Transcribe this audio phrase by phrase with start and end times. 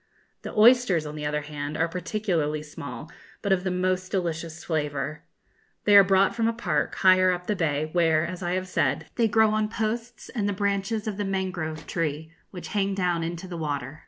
[0.41, 3.11] The oysters, on the other hand, are particularly small,
[3.43, 5.21] but of the most delicious flavour.
[5.83, 9.05] They are brought from a park, higher up the bay, where, as I have said,
[9.13, 13.47] they grow on posts and the branches of the mangrove tree, which hang down into
[13.47, 13.99] the water.